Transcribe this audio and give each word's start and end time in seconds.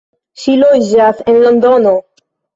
Ŝi 0.43 0.55
loĝas 0.61 1.21
en 1.35 1.39
Londono. 1.45 1.95